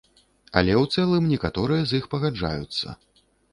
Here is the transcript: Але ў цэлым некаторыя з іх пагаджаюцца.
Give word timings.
Але 0.61 0.73
ў 0.79 0.83
цэлым 0.95 1.27
некаторыя 1.35 1.81
з 1.91 2.01
іх 2.01 2.09
пагаджаюцца. 2.17 2.99